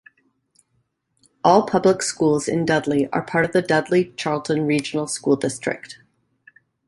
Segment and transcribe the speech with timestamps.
[1.43, 5.99] All public schools in Dudley are part of the Dudley-Charlton Regional School District.